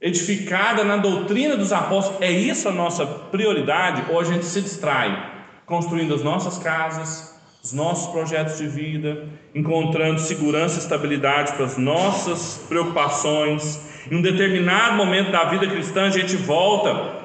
[0.00, 2.20] edificada na doutrina dos apóstolos.
[2.20, 4.02] É isso a nossa prioridade?
[4.10, 5.32] Ou a gente se distrai
[5.64, 11.76] construindo as nossas casas, os nossos projetos de vida, encontrando segurança e estabilidade para as
[11.76, 14.06] nossas preocupações.
[14.10, 17.18] Em um determinado momento da vida cristã, a gente volta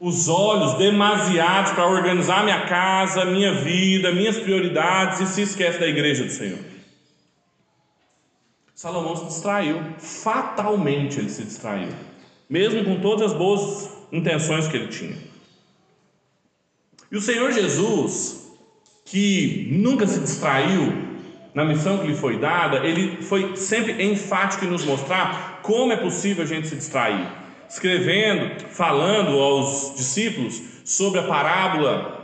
[0.00, 5.86] os olhos demasiados para organizar minha casa, minha vida, minhas prioridades e se esquece da
[5.86, 6.58] igreja do Senhor.
[8.74, 11.90] Salomão se distraiu, fatalmente ele se distraiu,
[12.50, 15.16] mesmo com todas as boas intenções que ele tinha.
[17.08, 18.51] E o Senhor Jesus,
[19.04, 20.92] que nunca se distraiu
[21.54, 25.96] na missão que lhe foi dada, ele foi sempre enfático em nos mostrar como é
[25.96, 27.26] possível a gente se distrair.
[27.68, 32.22] Escrevendo, falando aos discípulos sobre a parábola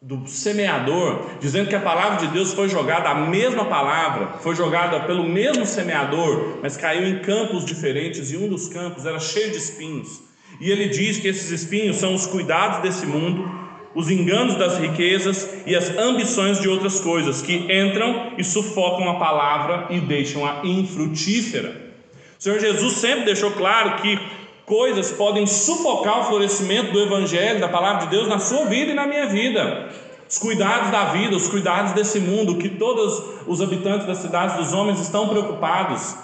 [0.00, 5.00] do semeador, dizendo que a palavra de Deus foi jogada, a mesma palavra, foi jogada
[5.00, 9.56] pelo mesmo semeador, mas caiu em campos diferentes e um dos campos era cheio de
[9.56, 10.22] espinhos.
[10.60, 13.65] E ele diz que esses espinhos são os cuidados desse mundo,
[13.96, 19.14] os enganos das riquezas e as ambições de outras coisas que entram e sufocam a
[19.14, 21.94] palavra e deixam-a infrutífera.
[22.38, 24.20] O Senhor Jesus sempre deixou claro que
[24.66, 28.94] coisas podem sufocar o florescimento do Evangelho, da palavra de Deus na sua vida e
[28.94, 29.88] na minha vida.
[30.28, 34.74] Os cuidados da vida, os cuidados desse mundo, que todos os habitantes das cidades dos
[34.74, 36.16] homens estão preocupados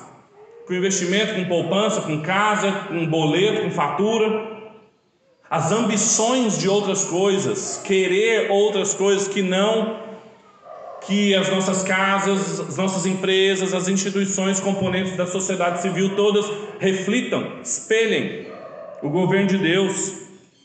[0.67, 4.62] com investimento, com poupança, com casa, com boleto, com fatura
[5.53, 10.01] as ambições de outras coisas, querer outras coisas que não
[11.03, 16.47] que as nossas casas, as nossas empresas, as instituições componentes da sociedade civil todas
[16.79, 18.47] reflitam, espelhem
[19.03, 20.15] o governo de Deus,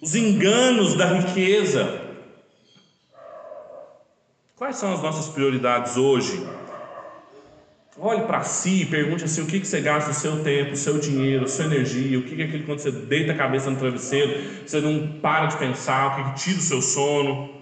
[0.02, 2.04] os enganos da riqueza.
[4.56, 6.48] Quais são as nossas prioridades hoje?
[8.00, 10.78] Olhe para si e pergunte assim: o que, que você gasta o seu tempo, o
[10.78, 13.72] seu dinheiro, a sua energia, o que, que é aquilo quando você deita a cabeça
[13.72, 17.58] no travesseiro, você não para de pensar, o que, que tira o seu sono.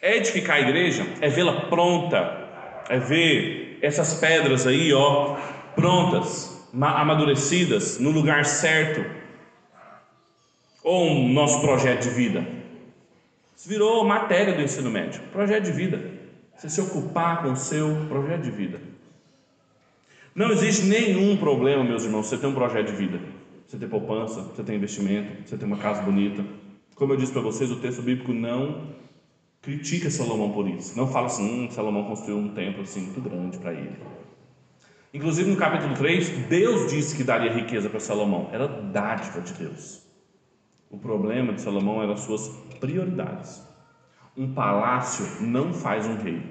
[0.00, 1.06] É edificar a igreja?
[1.20, 2.48] É vê-la pronta,
[2.88, 5.36] é ver essas pedras aí, ó,
[5.74, 9.04] prontas, amadurecidas, no lugar certo.
[10.82, 12.46] Ou um nosso projeto de vida?
[13.56, 16.00] Isso virou matéria do ensino médio, projeto de vida.
[16.56, 18.93] Você se ocupar com o seu projeto de vida.
[20.34, 23.20] Não existe nenhum problema, meus irmãos, você ter um projeto de vida.
[23.66, 26.44] Você ter poupança, você ter investimento, você ter uma casa bonita.
[26.96, 28.94] Como eu disse para vocês, o texto bíblico não
[29.62, 30.96] critica Salomão por isso.
[30.96, 33.96] Não fala assim, hum, Salomão construiu um templo assim muito grande para ele.
[35.12, 38.48] Inclusive no capítulo 3, Deus disse que daria riqueza para Salomão.
[38.52, 40.02] Era dádiva de Deus.
[40.90, 42.48] O problema de Salomão eram as suas
[42.80, 43.62] prioridades.
[44.36, 46.42] Um palácio não faz um rei.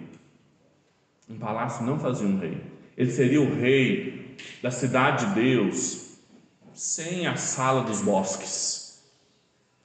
[1.29, 2.72] Um palácio não fazia um rei.
[2.97, 6.17] Ele seria o rei da cidade de Deus
[6.73, 9.03] sem a sala dos bosques,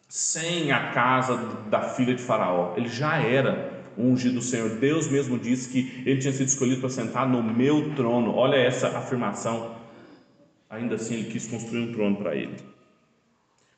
[0.08, 1.36] sem a casa
[1.68, 2.74] da filha de Faraó.
[2.76, 4.70] Ele já era ungido do Senhor.
[4.70, 8.34] Deus mesmo disse que ele tinha sido escolhido para sentar no meu trono.
[8.34, 9.76] Olha essa afirmação.
[10.70, 12.56] Ainda assim, ele quis construir um trono para ele.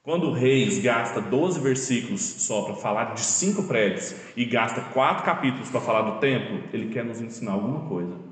[0.02, 5.24] Quando o Reis gasta 12 versículos só para falar de cinco prédios e gasta quatro
[5.24, 8.29] capítulos para falar do templo, ele quer nos ensinar alguma coisa.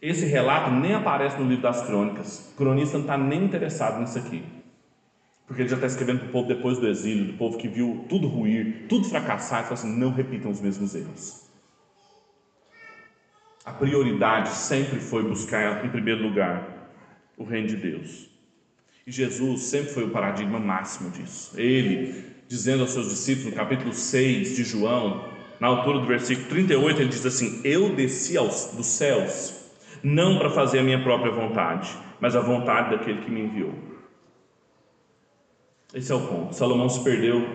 [0.00, 2.52] Esse relato nem aparece no livro das crônicas.
[2.52, 4.44] O cronista não está nem interessado nisso aqui.
[5.46, 8.04] Porque ele já está escrevendo para o povo depois do exílio, do povo que viu
[8.08, 11.48] tudo ruir, tudo fracassar, e fala assim: não repitam os mesmos erros.
[13.64, 16.90] A prioridade sempre foi buscar, em primeiro lugar,
[17.36, 18.30] o reino de Deus.
[19.06, 21.58] E Jesus sempre foi o paradigma máximo disso.
[21.58, 27.00] Ele, dizendo aos seus discípulos, no capítulo 6 de João, na altura do versículo 38,
[27.00, 29.57] ele diz assim: Eu desci aos, dos céus
[30.02, 33.74] não para fazer a minha própria vontade, mas a vontade daquele que me enviou.
[35.94, 36.54] Esse é o ponto.
[36.54, 37.46] Salomão se perdeu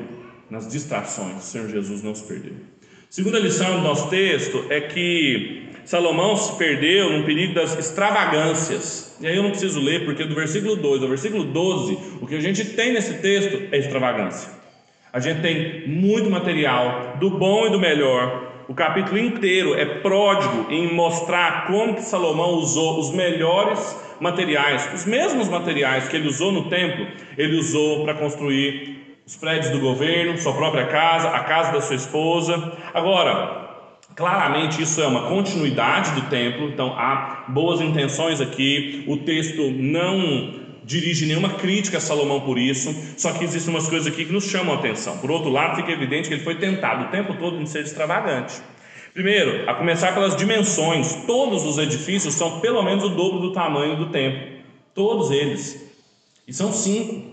[0.50, 2.54] nas distrações, o Senhor Jesus não se perdeu.
[3.10, 9.18] Segunda lição do nosso texto é que Salomão se perdeu no perigo das extravagâncias.
[9.22, 12.36] E aí eu não preciso ler, porque do versículo 2 ao versículo 12, o que
[12.36, 14.50] a gente tem nesse texto é extravagância.
[15.12, 20.68] A gente tem muito material, do bom e do melhor, o capítulo inteiro é pródigo
[20.70, 26.52] em mostrar como que Salomão usou os melhores materiais, os mesmos materiais que ele usou
[26.52, 31.72] no templo, ele usou para construir os prédios do governo, sua própria casa, a casa
[31.72, 32.74] da sua esposa.
[32.94, 33.64] Agora,
[34.16, 39.04] Claramente, isso é uma continuidade do templo, então há boas intenções aqui.
[39.08, 44.08] O texto não dirige nenhuma crítica a Salomão por isso, só que existem umas coisas
[44.12, 45.18] aqui que nos chamam a atenção.
[45.18, 48.56] Por outro lado, fica evidente que ele foi tentado o tempo todo em ser extravagante.
[49.14, 53.96] Primeiro, a começar pelas dimensões, todos os edifícios são pelo menos o dobro do tamanho
[53.96, 54.42] do templo,
[54.96, 55.80] todos eles,
[56.48, 57.32] e são cinco.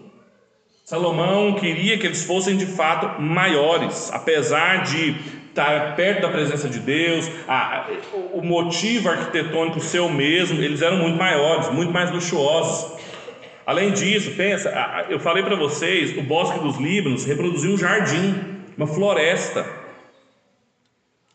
[0.84, 5.14] Salomão queria que eles fossem de fato maiores, apesar de
[5.48, 7.88] estar perto da presença de Deus, a,
[8.32, 12.99] o motivo arquitetônico seu mesmo, eles eram muito maiores, muito mais luxuosos.
[13.70, 14.68] Além disso, pensa,
[15.08, 18.34] eu falei para vocês, o Bosque dos Líbanos reproduziu um jardim,
[18.76, 19.64] uma floresta.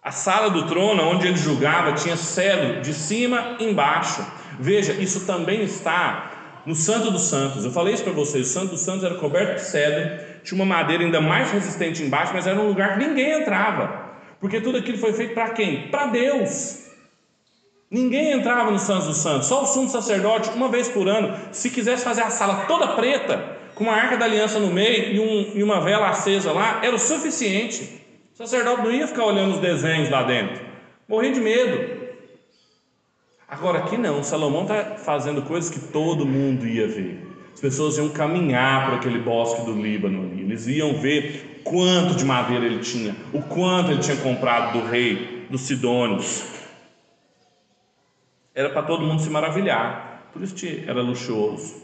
[0.04, 4.22] A sala do trono, onde ele julgava, tinha cedro de cima embaixo.
[4.60, 7.64] Veja, isso também está no Santo dos Santos.
[7.64, 10.66] Eu falei isso para vocês: o Santo dos Santos era coberto de cedro, tinha uma
[10.66, 14.98] madeira ainda mais resistente embaixo, mas era um lugar que ninguém entrava, porque tudo aquilo
[14.98, 15.88] foi feito para quem?
[15.88, 16.85] Para Deus.
[17.90, 21.70] Ninguém entrava no Santos dos Santos, só o sumo sacerdote, uma vez por ano, se
[21.70, 25.58] quisesse fazer a sala toda preta, com uma arca da aliança no meio e, um,
[25.60, 28.02] e uma vela acesa lá, era o suficiente.
[28.34, 30.62] O sacerdote não ia ficar olhando os desenhos lá dentro,
[31.08, 32.06] morria de medo.
[33.48, 37.24] Agora aqui não, Salomão está fazendo coisas que todo mundo ia ver.
[37.54, 42.26] As pessoas iam caminhar por aquele bosque do Líbano ali, eles iam ver quanto de
[42.26, 46.55] madeira ele tinha, o quanto ele tinha comprado do rei dos Sidônios,
[48.56, 50.56] era para todo mundo se maravilhar, por isso
[50.88, 51.84] era luxuoso.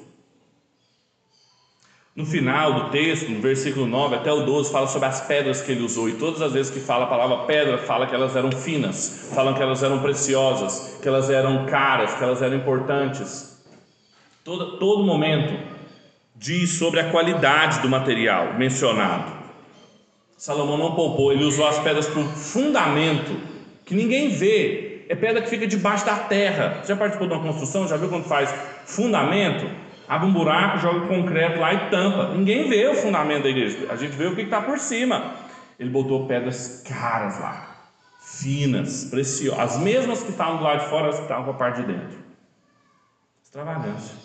[2.13, 5.71] No final do texto, no versículo 9 até o 12, fala sobre as pedras que
[5.71, 8.51] ele usou, e todas as vezes que fala a palavra pedra, fala que elas eram
[8.51, 13.61] finas, falam que elas eram preciosas, que elas eram caras, que elas eram importantes.
[14.43, 15.57] Todo, todo momento
[16.35, 19.31] diz sobre a qualidade do material mencionado.
[20.37, 23.39] Salomão não poupou, ele usou as pedras para um fundamento
[23.85, 26.79] que ninguém vê, é pedra que fica debaixo da terra.
[26.81, 27.85] Você já participou de uma construção?
[27.85, 28.49] Já viu quando faz
[28.85, 29.69] fundamento?
[30.07, 32.29] Abre um buraco, joga concreto lá e tampa.
[32.29, 33.87] Ninguém vê o fundamento da igreja.
[33.89, 35.35] A gente vê o que está por cima.
[35.77, 37.75] Ele botou pedras caras lá,
[38.21, 41.55] finas, preciosas, as mesmas que estavam do lado de fora, as que estavam com a
[41.55, 42.17] parte de dentro.
[43.43, 44.15] Extravagância.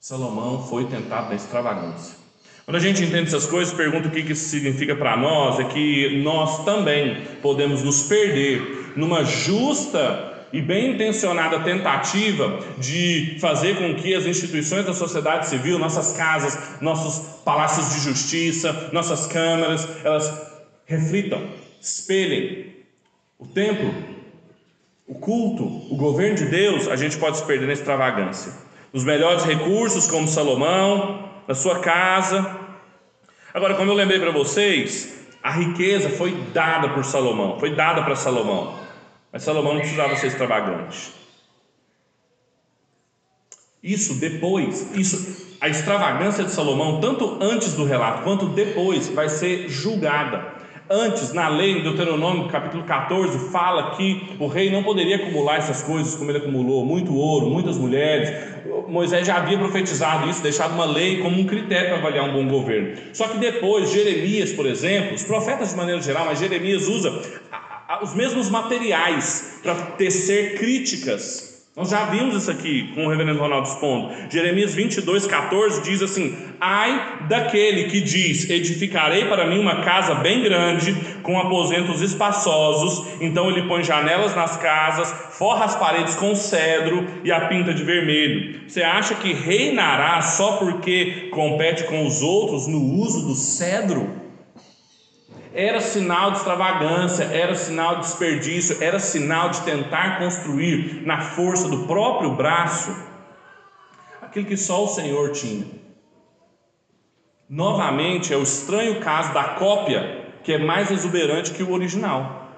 [0.00, 2.16] Salomão foi tentado na extravagância.
[2.64, 6.22] Quando a gente entende essas coisas, pergunta o que isso significa para nós, é que
[6.22, 14.14] nós também podemos nos perder numa justa e bem intencionada tentativa de fazer com que
[14.14, 20.32] as instituições da sociedade civil, nossas casas, nossos palácios de justiça, nossas câmaras, elas
[20.86, 21.42] reflitam,
[21.80, 22.74] espelhem
[23.38, 23.92] o templo,
[25.06, 28.52] o culto, o governo de Deus, a gente pode se perder na extravagância.
[28.92, 32.58] Os melhores recursos, como Salomão, na sua casa.
[33.52, 38.16] Agora, como eu lembrei para vocês, a riqueza foi dada por Salomão, foi dada para
[38.16, 38.85] Salomão.
[39.36, 41.12] Mas Salomão não precisava ser extravagante.
[43.82, 49.68] Isso depois, isso, a extravagância de Salomão, tanto antes do relato quanto depois, vai ser
[49.68, 50.54] julgada.
[50.88, 55.82] Antes, na lei, em Deuteronômio capítulo 14, fala que o rei não poderia acumular essas
[55.82, 58.32] coisas como ele acumulou, muito ouro, muitas mulheres.
[58.88, 62.48] Moisés já havia profetizado isso, deixado uma lei como um critério para avaliar um bom
[62.48, 62.96] governo.
[63.12, 67.20] Só que depois, Jeremias, por exemplo, os profetas de maneira geral, mas Jeremias usa
[68.02, 71.46] os mesmos materiais para tecer críticas.
[71.76, 74.10] Nós já vimos isso aqui com o reverendo Ronaldo expondo.
[74.30, 80.42] Jeremias 22, 14 diz assim: Ai daquele que diz: Edificarei para mim uma casa bem
[80.42, 83.20] grande, com aposentos espaçosos.
[83.20, 87.84] Então ele põe janelas nas casas, forra as paredes com cedro e a pinta de
[87.84, 88.62] vermelho.
[88.66, 94.25] Você acha que reinará só porque compete com os outros no uso do cedro?
[95.56, 101.66] Era sinal de extravagância, era sinal de desperdício, era sinal de tentar construir na força
[101.66, 102.94] do próprio braço
[104.20, 105.66] aquilo que só o Senhor tinha.
[107.48, 112.52] Novamente, é o estranho caso da cópia que é mais exuberante que o original.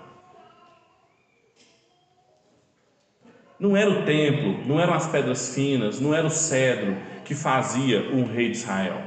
[3.61, 8.11] Não era o templo, não eram as pedras finas, não era o cedro que fazia
[8.13, 9.01] um rei de Israel,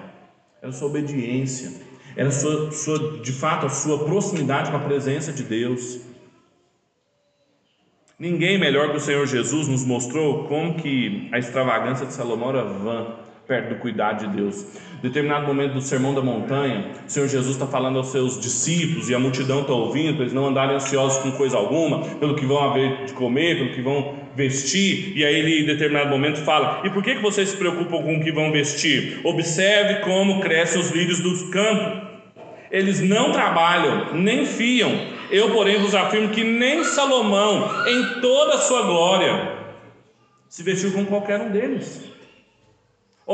[0.61, 5.43] era sua obediência era sua, sua, de fato a sua proximidade com a presença de
[5.43, 6.01] Deus.
[8.19, 12.63] Ninguém melhor que o Senhor Jesus nos mostrou como que a extravagância de Salomão era
[12.63, 13.15] vã
[13.51, 14.65] perto do cuidado de Deus.
[14.99, 19.09] Em determinado momento do Sermão da Montanha, o Senhor Jesus está falando aos seus discípulos
[19.09, 22.45] e a multidão está ouvindo, para eles não andarem ansiosos com coisa alguma, pelo que
[22.45, 25.11] vão haver de comer, pelo que vão vestir.
[25.17, 28.15] E aí ele, em determinado momento, fala: E por que, que vocês se preocupam com
[28.15, 29.19] o que vão vestir?
[29.25, 32.07] Observe como crescem os lírios do campo.
[32.71, 34.93] Eles não trabalham, nem fiam.
[35.29, 39.51] Eu, porém, vos afirmo que nem Salomão, em toda a sua glória,
[40.47, 42.11] se vestiu com qualquer um deles.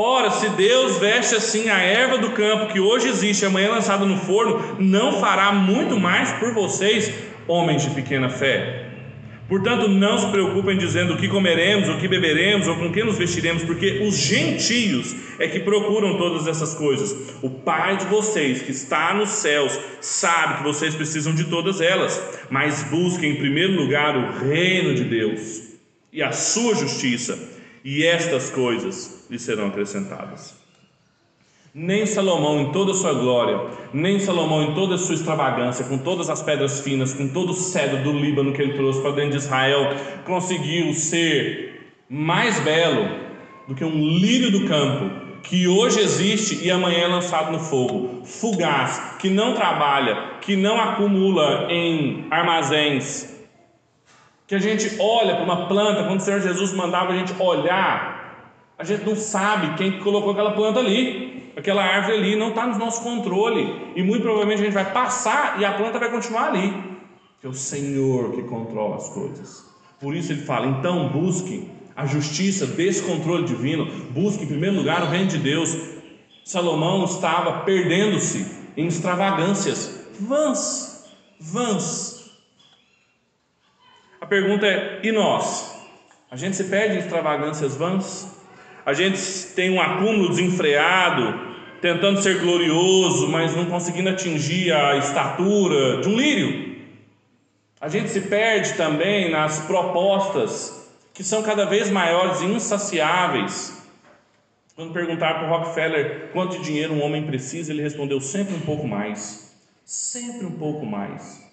[0.00, 4.16] Ora, se Deus veste assim a erva do campo que hoje existe, amanhã lançada no
[4.16, 7.12] forno, não fará muito mais por vocês,
[7.48, 8.90] homens de pequena fé.
[9.48, 13.18] Portanto, não se preocupem dizendo o que comeremos, o que beberemos ou com que nos
[13.18, 17.34] vestiremos, porque os gentios é que procuram todas essas coisas.
[17.42, 22.22] O Pai de vocês, que está nos céus, sabe que vocês precisam de todas elas,
[22.48, 25.72] mas busquem em primeiro lugar o reino de Deus
[26.12, 27.36] e a sua justiça,
[27.84, 30.56] e estas coisas lhes serão acrescentadas.
[31.74, 33.60] Nem Salomão em toda a sua glória,
[33.92, 37.54] nem Salomão em toda a sua extravagância, com todas as pedras finas, com todo o
[37.54, 43.06] cedro do Líbano que ele trouxe para dentro de Israel, conseguiu ser mais belo
[43.68, 48.22] do que um lírio do campo que hoje existe e amanhã é lançado no fogo,
[48.24, 53.34] fugaz, que não trabalha, que não acumula em armazéns.
[54.46, 58.17] Que a gente olha para uma planta, quando o Senhor Jesus mandava a gente olhar,
[58.78, 61.52] a gente não sabe quem colocou aquela planta ali.
[61.56, 63.92] Aquela árvore ali não está no nosso controle.
[63.96, 66.72] E muito provavelmente a gente vai passar e a planta vai continuar ali.
[67.40, 69.66] Que é o Senhor que controla as coisas.
[70.00, 75.02] Por isso ele fala: então busque a justiça desse controle divino, busque em primeiro lugar
[75.02, 75.76] o reino de Deus.
[76.44, 81.04] Salomão estava perdendo-se em extravagâncias vãs,
[81.40, 82.30] vãs.
[84.20, 85.76] A pergunta é: e nós?
[86.30, 88.37] A gente se perde em extravagâncias vãs?
[88.84, 89.20] A gente
[89.54, 91.48] tem um acúmulo desenfreado
[91.80, 96.76] tentando ser glorioso, mas não conseguindo atingir a estatura de um lírio.
[97.80, 103.76] A gente se perde também nas propostas que são cada vez maiores e insaciáveis.
[104.74, 108.60] Quando perguntar para o Rockefeller quanto de dinheiro um homem precisa, ele respondeu sempre um
[108.60, 109.56] pouco mais.
[109.84, 111.44] Sempre um pouco mais.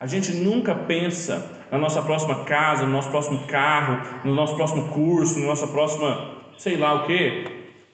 [0.00, 4.88] A gente nunca pensa na nossa próxima casa, no nosso próximo carro, no nosso próximo
[4.90, 7.44] curso, na nossa próxima, sei lá o que,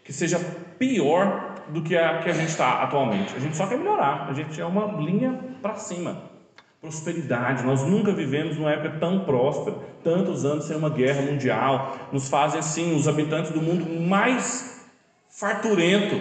[0.03, 0.41] que seja
[0.79, 3.35] pior do que a que a gente está atualmente.
[3.37, 6.35] A gente só quer melhorar, a gente é uma linha para cima.
[6.81, 7.65] prosperidade.
[7.65, 11.97] Nós nunca vivemos numa época tão próspera, tantos anos sem uma guerra mundial.
[12.13, 14.87] Nos fazem assim os habitantes do mundo mais
[15.31, 16.17] farturento.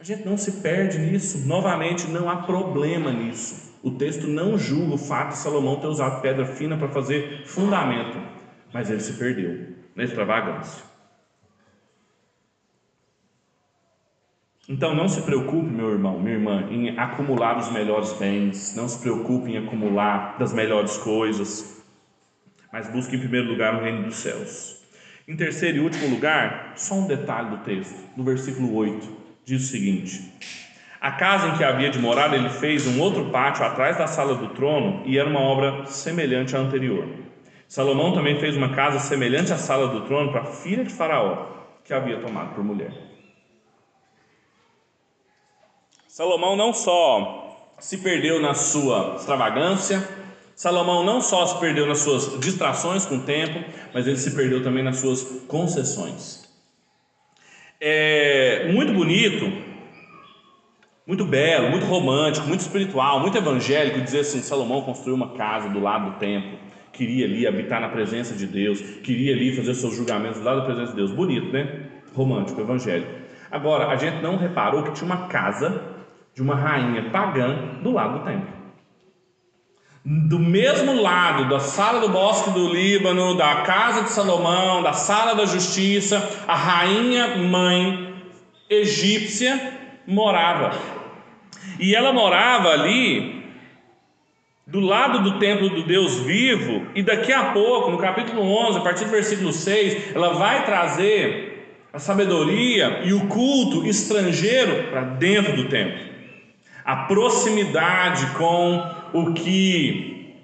[0.00, 1.46] A gente não se perde nisso.
[1.46, 3.74] Novamente, não há problema nisso.
[3.82, 8.16] O texto não julga o fato de Salomão ter usado pedra fina para fazer fundamento,
[8.72, 10.84] mas ele se perdeu na extravagância.
[14.66, 18.98] Então não se preocupe, meu irmão, minha irmã, em acumular os melhores bens, não se
[18.98, 21.84] preocupe em acumular das melhores coisas,
[22.72, 24.82] mas busque em primeiro lugar o reino dos céus.
[25.28, 29.06] Em terceiro e último lugar, só um detalhe do texto, no versículo 8,
[29.44, 30.32] diz o seguinte:
[30.98, 34.34] A casa em que havia de morar, ele fez um outro pátio atrás da sala
[34.34, 37.23] do trono e era uma obra semelhante à anterior.
[37.68, 41.46] Salomão também fez uma casa semelhante à sala do trono para a filha de Faraó,
[41.84, 42.92] que havia tomado por mulher.
[46.06, 50.06] Salomão não só se perdeu na sua extravagância,
[50.54, 54.62] Salomão não só se perdeu nas suas distrações com o tempo, mas ele se perdeu
[54.62, 56.48] também nas suas concessões.
[57.80, 59.50] É muito bonito,
[61.04, 65.80] muito belo, muito romântico, muito espiritual, muito evangélico dizer assim: Salomão construiu uma casa do
[65.80, 66.56] lado do templo,
[66.94, 70.92] queria ali habitar na presença de Deus, queria ali fazer seus julgamentos lado da presença
[70.92, 71.10] de Deus.
[71.10, 71.90] Bonito, né?
[72.14, 73.10] Romântico, evangélico.
[73.50, 75.82] Agora, a gente não reparou que tinha uma casa
[76.34, 78.54] de uma rainha pagã do lado do templo.
[80.04, 85.34] Do mesmo lado da sala do bosque do Líbano, da casa de Salomão, da sala
[85.34, 88.14] da justiça, a rainha mãe
[88.68, 90.72] egípcia morava.
[91.78, 93.43] E ela morava ali
[94.74, 98.80] do lado do templo do Deus vivo, e daqui a pouco, no capítulo 11, a
[98.80, 105.54] partir do versículo 6, ela vai trazer a sabedoria e o culto estrangeiro para dentro
[105.54, 106.12] do templo
[106.84, 110.34] a proximidade com o que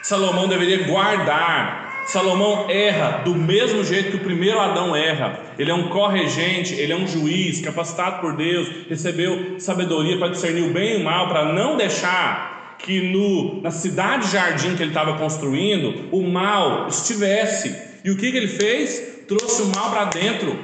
[0.00, 2.04] Salomão deveria guardar.
[2.06, 5.40] Salomão erra do mesmo jeito que o primeiro Adão erra.
[5.58, 10.62] Ele é um corregente, ele é um juiz capacitado por Deus, recebeu sabedoria para discernir
[10.62, 12.53] o bem e o mal, para não deixar
[12.84, 17.74] que no, na cidade jardim que ele estava construindo o mal estivesse.
[18.04, 19.24] E o que, que ele fez?
[19.26, 20.58] Trouxe o mal para dentro,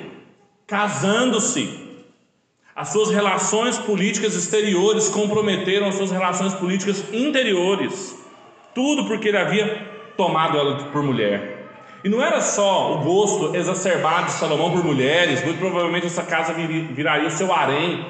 [0.67, 1.81] casando-se
[2.77, 8.15] as suas relações políticas exteriores comprometeram as suas relações políticas interiores.
[8.75, 11.69] Tudo porque ele havia tomado ela por mulher.
[12.05, 16.53] E não era só o gosto exacerbado de Salomão por mulheres, muito provavelmente essa casa
[16.53, 18.05] viraria o seu harém,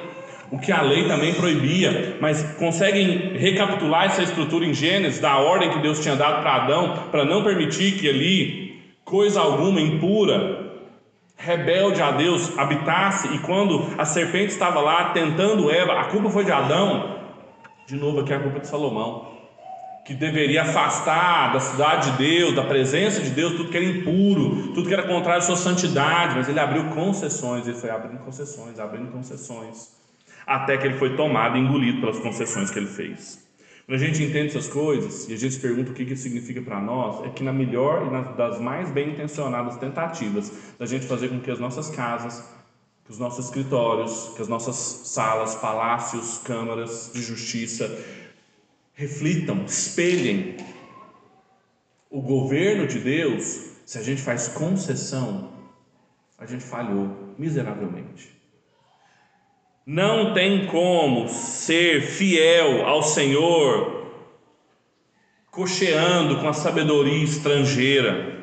[0.51, 5.71] o que a lei também proibia, mas conseguem recapitular essa estrutura em Gênesis, da ordem
[5.71, 10.69] que Deus tinha dado para Adão, para não permitir que ali coisa alguma impura
[11.37, 16.43] rebelde a Deus habitasse, e quando a serpente estava lá tentando Eva, a culpa foi
[16.43, 17.15] de Adão,
[17.87, 19.31] de novo aqui é a culpa de Salomão,
[20.05, 24.73] que deveria afastar da cidade de Deus, da presença de Deus, tudo que era impuro,
[24.73, 28.79] tudo que era contrário à sua santidade, mas ele abriu concessões, ele foi abrindo concessões,
[28.79, 30.00] abrindo concessões,
[30.55, 33.41] até que ele foi tomado e engolido pelas concessões que ele fez.
[33.85, 36.61] Quando a gente entende essas coisas e a gente se pergunta o que isso significa
[36.61, 41.05] para nós, é que na melhor e nas, das mais bem intencionadas tentativas da gente
[41.05, 42.43] fazer com que as nossas casas,
[43.05, 47.89] que os nossos escritórios, que as nossas salas, palácios, câmaras de justiça
[48.93, 50.57] reflitam, espelhem
[52.09, 55.53] o governo de Deus, se a gente faz concessão,
[56.37, 58.40] a gente falhou miseravelmente.
[59.85, 64.05] Não tem como ser fiel ao Senhor
[65.49, 68.41] cocheando com a sabedoria estrangeira,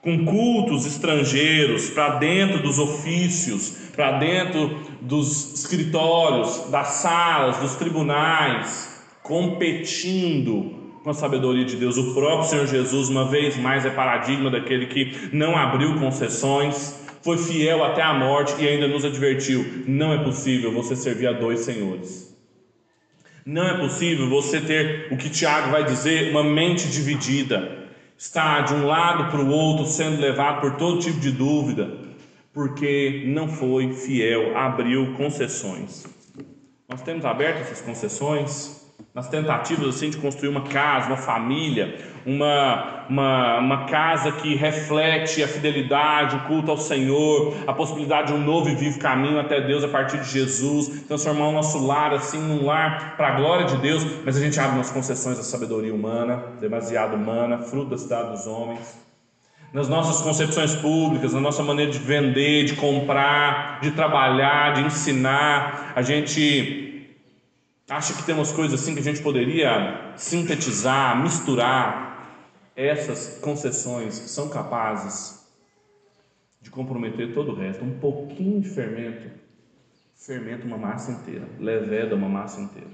[0.00, 9.04] com cultos estrangeiros para dentro dos ofícios, para dentro dos escritórios, das salas, dos tribunais,
[9.22, 11.98] competindo com a sabedoria de Deus.
[11.98, 17.38] O próprio Senhor Jesus, uma vez mais, é paradigma daquele que não abriu concessões foi
[17.38, 21.60] fiel até a morte e ainda nos advertiu: não é possível você servir a dois
[21.60, 22.30] senhores.
[23.44, 28.74] Não é possível você ter o que Tiago vai dizer, uma mente dividida, estar de
[28.74, 31.90] um lado para o outro sendo levado por todo tipo de dúvida,
[32.52, 36.06] porque não foi fiel, abriu concessões.
[36.88, 38.79] Nós temos aberto essas concessões
[39.20, 45.42] nas tentativas assim de construir uma casa, uma família, uma, uma, uma casa que reflete
[45.42, 49.60] a fidelidade, o culto ao Senhor, a possibilidade de um novo e vivo caminho até
[49.60, 53.66] Deus a partir de Jesus, transformar o nosso lar assim num lar para a glória
[53.66, 57.98] de Deus, mas a gente abre nas concessões da sabedoria humana, demasiado humana, fruto da
[57.98, 58.98] cidade dos homens.
[59.70, 65.92] Nas nossas concepções públicas, na nossa maneira de vender, de comprar, de trabalhar, de ensinar,
[65.94, 66.89] a gente
[67.90, 72.08] Acha que tem umas coisas assim que a gente poderia sintetizar, misturar?
[72.76, 75.44] Essas concessões são capazes
[76.62, 77.84] de comprometer todo o resto.
[77.84, 79.28] Um pouquinho de fermento
[80.14, 82.90] fermenta uma massa inteira, leveda uma massa inteira.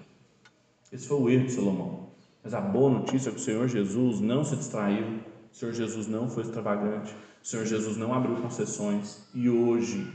[0.90, 2.08] Esse foi o erro de Salomão.
[2.42, 5.20] Mas a boa notícia é que o Senhor Jesus não se distraiu,
[5.52, 10.10] o Senhor Jesus não foi extravagante, o Senhor Jesus não abriu concessões e hoje,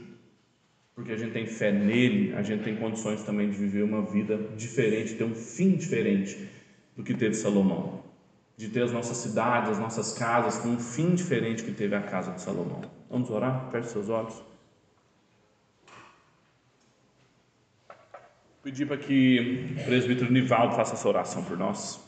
[1.01, 4.37] porque a gente tem fé nele, a gente tem condições também de viver uma vida
[4.55, 6.47] diferente, ter um fim diferente
[6.95, 8.03] do que teve Salomão.
[8.55, 12.01] De ter as nossas cidades, as nossas casas com um fim diferente que teve a
[12.01, 12.81] casa de Salomão.
[13.09, 13.67] Vamos orar?
[13.71, 14.43] Feche seus olhos.
[18.61, 21.99] Pedir para que o presbítero Nivaldo faça essa oração por nós.